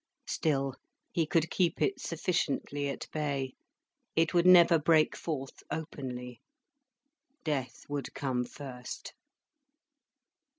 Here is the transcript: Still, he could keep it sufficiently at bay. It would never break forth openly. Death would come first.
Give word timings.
Still, 0.25 0.73
he 1.11 1.27
could 1.27 1.51
keep 1.51 1.79
it 1.79 1.99
sufficiently 1.99 2.89
at 2.89 3.05
bay. 3.11 3.53
It 4.15 4.33
would 4.33 4.47
never 4.47 4.79
break 4.79 5.15
forth 5.15 5.61
openly. 5.69 6.41
Death 7.43 7.83
would 7.87 8.11
come 8.15 8.43
first. 8.43 9.13